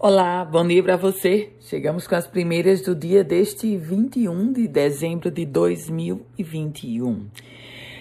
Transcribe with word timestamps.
Olá, 0.00 0.44
bom 0.44 0.64
dia 0.64 0.80
para 0.80 0.96
você. 0.96 1.50
Chegamos 1.58 2.06
com 2.06 2.14
as 2.14 2.24
primeiras 2.24 2.82
do 2.82 2.94
dia 2.94 3.24
deste 3.24 3.76
21 3.76 4.52
de 4.52 4.68
dezembro 4.68 5.28
de 5.28 5.44
2021. 5.44 7.26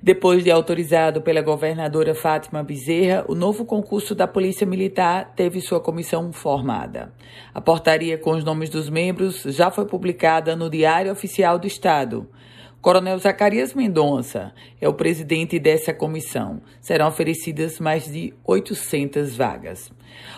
Depois 0.00 0.44
de 0.44 0.52
autorizado 0.52 1.20
pela 1.20 1.42
governadora 1.42 2.14
Fátima 2.14 2.62
Bezerra, 2.62 3.24
o 3.26 3.34
novo 3.34 3.64
concurso 3.64 4.14
da 4.14 4.28
Polícia 4.28 4.64
Militar 4.64 5.32
teve 5.34 5.60
sua 5.60 5.80
comissão 5.80 6.32
formada. 6.32 7.12
A 7.52 7.60
portaria 7.60 8.16
com 8.16 8.36
os 8.36 8.44
nomes 8.44 8.70
dos 8.70 8.88
membros 8.88 9.42
já 9.42 9.68
foi 9.68 9.84
publicada 9.84 10.54
no 10.54 10.70
Diário 10.70 11.10
Oficial 11.10 11.58
do 11.58 11.66
Estado. 11.66 12.28
Coronel 12.80 13.18
Zacarias 13.18 13.74
Mendonça 13.74 14.54
é 14.80 14.88
o 14.88 14.94
presidente 14.94 15.58
dessa 15.58 15.92
comissão. 15.92 16.62
Serão 16.80 17.08
oferecidas 17.08 17.78
mais 17.78 18.10
de 18.10 18.32
800 18.42 19.36
vagas. 19.36 19.92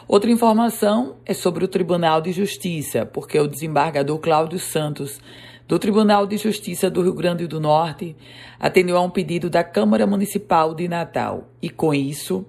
Outra 0.09 0.29
informação 0.29 1.19
é 1.25 1.35
sobre 1.35 1.65
o 1.65 1.69
Tribunal 1.69 2.21
de 2.21 2.33
Justiça, 2.33 3.07
porque 3.07 3.39
o 3.39 3.47
desembargador 3.47 4.19
Cláudio 4.19 4.59
Santos, 4.59 5.21
do 5.69 5.79
Tribunal 5.79 6.27
de 6.27 6.37
Justiça 6.37 6.91
do 6.91 7.03
Rio 7.03 7.15
Grande 7.15 7.47
do 7.47 7.61
Norte, 7.61 8.17
atendeu 8.59 8.97
a 8.97 9.01
um 9.03 9.11
pedido 9.11 9.49
da 9.49 9.63
Câmara 9.63 10.05
Municipal 10.05 10.75
de 10.75 10.89
Natal 10.89 11.49
e, 11.63 11.71
com 11.71 11.95
isso, 11.95 12.45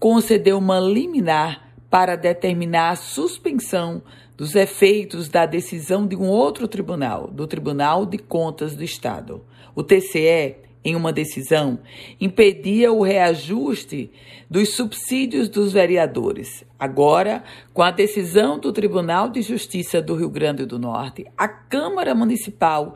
concedeu 0.00 0.58
uma 0.58 0.80
liminar 0.80 1.71
para 1.92 2.16
determinar 2.16 2.92
a 2.92 2.96
suspensão 2.96 4.00
dos 4.34 4.54
efeitos 4.54 5.28
da 5.28 5.44
decisão 5.44 6.06
de 6.06 6.16
um 6.16 6.26
outro 6.26 6.66
tribunal, 6.66 7.28
do 7.30 7.46
Tribunal 7.46 8.06
de 8.06 8.16
Contas 8.16 8.74
do 8.74 8.82
Estado. 8.82 9.44
O 9.74 9.82
TCE, 9.82 10.56
em 10.82 10.96
uma 10.96 11.12
decisão, 11.12 11.80
impedia 12.18 12.90
o 12.90 13.02
reajuste 13.02 14.10
dos 14.48 14.74
subsídios 14.74 15.50
dos 15.50 15.74
vereadores. 15.74 16.64
Agora, 16.80 17.44
com 17.74 17.82
a 17.82 17.90
decisão 17.90 18.58
do 18.58 18.72
Tribunal 18.72 19.28
de 19.28 19.42
Justiça 19.42 20.00
do 20.00 20.16
Rio 20.16 20.30
Grande 20.30 20.64
do 20.64 20.78
Norte, 20.78 21.26
a 21.36 21.46
Câmara 21.46 22.14
Municipal 22.14 22.94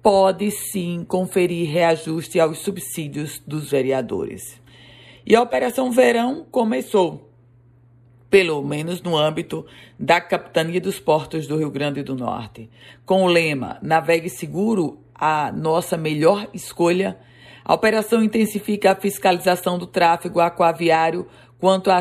pode 0.00 0.52
sim 0.52 1.04
conferir 1.08 1.68
reajuste 1.68 2.38
aos 2.38 2.58
subsídios 2.58 3.42
dos 3.44 3.68
vereadores. 3.68 4.60
E 5.26 5.34
a 5.34 5.42
Operação 5.42 5.90
Verão 5.90 6.46
começou 6.48 7.25
pelo 8.30 8.62
menos 8.62 9.02
no 9.02 9.16
âmbito 9.16 9.64
da 9.98 10.20
Capitania 10.20 10.80
dos 10.80 10.98
Portos 10.98 11.46
do 11.46 11.56
Rio 11.56 11.70
Grande 11.70 12.02
do 12.02 12.14
Norte. 12.14 12.68
Com 13.04 13.22
o 13.22 13.26
lema 13.26 13.78
Navegue 13.82 14.28
Seguro, 14.28 14.98
a 15.14 15.52
nossa 15.52 15.96
melhor 15.96 16.48
escolha, 16.52 17.16
a 17.64 17.74
operação 17.74 18.22
intensifica 18.22 18.92
a 18.92 18.96
fiscalização 18.96 19.78
do 19.78 19.86
tráfego 19.86 20.40
aquaviário 20.40 21.26
quanto 21.58 21.90
à 21.90 22.00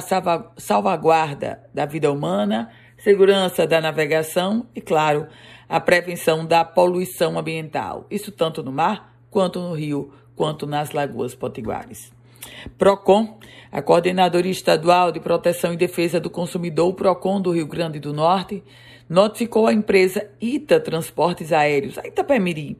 salvaguarda 0.57 1.61
da 1.73 1.85
vida 1.85 2.11
humana, 2.11 2.69
segurança 2.97 3.65
da 3.65 3.79
navegação 3.79 4.67
e, 4.75 4.81
claro, 4.81 5.27
a 5.67 5.79
prevenção 5.79 6.45
da 6.45 6.63
poluição 6.63 7.37
ambiental. 7.39 8.05
Isso 8.11 8.31
tanto 8.31 8.61
no 8.61 8.71
mar, 8.71 9.15
quanto 9.29 9.59
no 9.59 9.73
rio, 9.73 10.13
quanto 10.35 10.67
nas 10.67 10.91
lagoas 10.91 11.33
potiguares. 11.33 12.13
PROCON, 12.77 13.37
a 13.71 13.81
Coordenadoria 13.81 14.51
Estadual 14.51 15.11
de 15.11 15.19
Proteção 15.19 15.73
e 15.73 15.77
Defesa 15.77 16.19
do 16.19 16.29
Consumidor, 16.29 16.93
PROCON 16.93 17.41
do 17.41 17.51
Rio 17.51 17.67
Grande 17.67 17.99
do 17.99 18.13
Norte, 18.13 18.63
notificou 19.09 19.67
a 19.67 19.73
empresa 19.73 20.27
Ita 20.41 20.79
Transportes 20.79 21.51
Aéreos, 21.51 21.97
a 21.97 22.07
Itapemirim, 22.07 22.75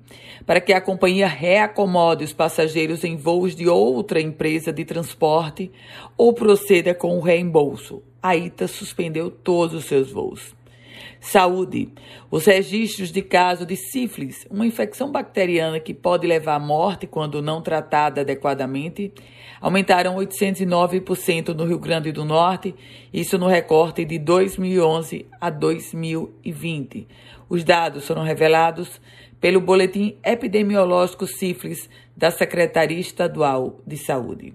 para 0.45 0.59
que 0.59 0.73
a 0.73 0.81
companhia 0.81 1.27
reacomode 1.27 2.23
os 2.23 2.33
passageiros 2.33 3.03
em 3.03 3.15
voos 3.15 3.55
de 3.55 3.67
outra 3.67 4.19
empresa 4.19 4.73
de 4.73 4.83
transporte 4.83 5.71
ou 6.17 6.33
proceda 6.33 6.93
com 6.93 7.17
o 7.17 7.21
reembolso. 7.21 8.01
A 8.21 8.35
Ita 8.35 8.67
suspendeu 8.67 9.29
todos 9.29 9.75
os 9.75 9.85
seus 9.85 10.11
voos. 10.11 10.55
Saúde. 11.19 11.89
Os 12.29 12.45
registros 12.45 13.11
de 13.11 13.21
caso 13.21 13.65
de 13.65 13.75
sífilis, 13.75 14.45
uma 14.49 14.65
infecção 14.65 15.11
bacteriana 15.11 15.79
que 15.79 15.93
pode 15.93 16.27
levar 16.27 16.55
à 16.55 16.59
morte 16.59 17.07
quando 17.07 17.41
não 17.41 17.61
tratada 17.61 18.21
adequadamente, 18.21 19.13
aumentaram 19.59 20.15
809% 20.15 21.49
no 21.49 21.65
Rio 21.65 21.79
Grande 21.79 22.11
do 22.11 22.23
Norte, 22.23 22.75
isso 23.13 23.37
no 23.37 23.47
recorte 23.47 24.05
de 24.05 24.19
2011 24.19 25.25
a 25.39 25.49
2020. 25.49 27.07
Os 27.49 27.63
dados 27.63 28.05
foram 28.05 28.23
revelados 28.23 29.01
pelo 29.39 29.61
Boletim 29.61 30.17
Epidemiológico 30.23 31.27
Sífilis 31.27 31.89
da 32.15 32.31
Secretaria 32.31 32.99
Estadual 32.99 33.79
de 33.85 33.97
Saúde. 33.97 34.53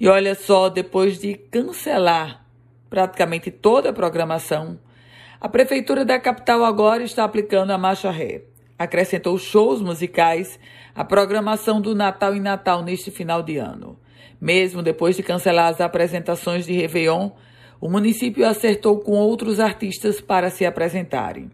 E 0.00 0.08
olha 0.08 0.34
só, 0.34 0.68
depois 0.68 1.18
de 1.18 1.34
cancelar 1.34 2.44
praticamente 2.90 3.50
toda 3.50 3.90
a 3.90 3.92
programação, 3.92 4.78
a 5.44 5.48
Prefeitura 5.50 6.06
da 6.06 6.18
capital 6.18 6.64
agora 6.64 7.02
está 7.02 7.22
aplicando 7.22 7.70
a 7.70 7.76
marcha 7.76 8.10
ré. 8.10 8.44
Acrescentou 8.78 9.36
shows 9.36 9.82
musicais 9.82 10.58
à 10.94 11.04
programação 11.04 11.82
do 11.82 11.94
Natal 11.94 12.34
e 12.34 12.40
Natal 12.40 12.82
neste 12.82 13.10
final 13.10 13.42
de 13.42 13.58
ano. 13.58 13.98
Mesmo 14.40 14.82
depois 14.82 15.16
de 15.16 15.22
cancelar 15.22 15.68
as 15.68 15.82
apresentações 15.82 16.64
de 16.64 16.72
Réveillon, 16.72 17.32
o 17.78 17.90
município 17.90 18.48
acertou 18.48 19.00
com 19.00 19.18
outros 19.18 19.60
artistas 19.60 20.18
para 20.18 20.48
se 20.48 20.64
apresentarem. 20.64 21.50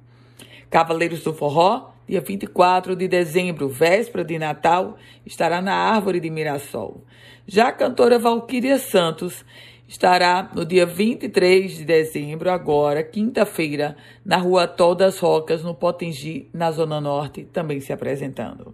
Cavaleiros 0.71 1.25
do 1.25 1.35
Forró, 1.35 1.91
dia 2.07 2.21
24 2.21 2.95
de 2.95 3.09
dezembro, 3.09 3.69
véspera 3.69 4.25
de 4.25 4.39
Natal, 4.39 4.99
estará 5.27 5.61
na 5.61 5.75
Árvore 5.75 6.21
de 6.21 6.31
Mirassol. 6.31 7.03
Já 7.45 7.71
a 7.71 7.73
cantora 7.73 8.21
Valquíria 8.21 8.79
Santos 8.79 9.45
estará 9.91 10.49
no 10.55 10.65
dia 10.65 10.87
23 10.87 11.79
de 11.79 11.85
dezembro, 11.85 12.49
agora, 12.49 13.03
quinta-feira, 13.03 13.97
na 14.25 14.37
Rua 14.37 14.69
Tol 14.69 14.95
das 14.95 15.19
Rocas, 15.19 15.65
no 15.65 15.75
Potengi, 15.75 16.49
na 16.55 16.71
Zona 16.71 17.01
Norte, 17.01 17.43
também 17.53 17.81
se 17.81 17.93
apresentando. 17.93 18.73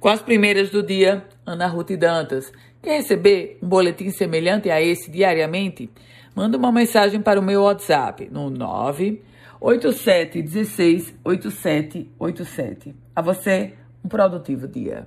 Com 0.00 0.08
as 0.08 0.22
primeiras 0.22 0.70
do 0.70 0.82
dia, 0.82 1.22
Ana 1.44 1.66
Ruth 1.66 1.90
Dantas. 1.98 2.50
Quer 2.82 2.96
receber 2.96 3.58
um 3.62 3.68
boletim 3.68 4.08
semelhante 4.08 4.70
a 4.70 4.80
esse 4.80 5.10
diariamente? 5.10 5.90
Manda 6.34 6.56
uma 6.56 6.72
mensagem 6.72 7.20
para 7.20 7.38
o 7.38 7.42
meu 7.42 7.64
WhatsApp 7.64 8.30
no 8.32 8.48
987 8.48 10.40
16 10.40 11.14
8787. 11.22 12.96
A 13.14 13.20
você, 13.20 13.74
um 14.02 14.08
produtivo 14.08 14.66
dia. 14.66 15.06